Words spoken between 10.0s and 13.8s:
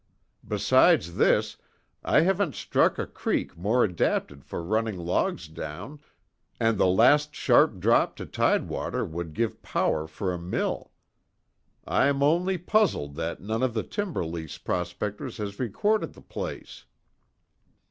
for a mill. I'm only puzzled that none of